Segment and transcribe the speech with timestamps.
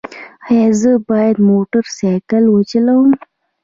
[0.49, 3.09] ایا زه باید موټر سایکل وچلوم؟